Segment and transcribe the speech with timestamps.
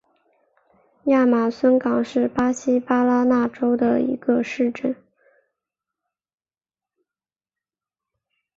[1.03, 4.95] 亚马孙港是巴西巴拉那州的一个市镇。